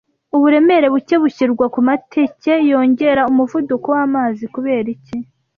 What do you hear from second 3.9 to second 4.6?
wamazi